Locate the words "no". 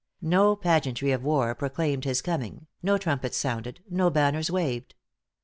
0.23-0.55, 2.81-2.97, 3.87-4.09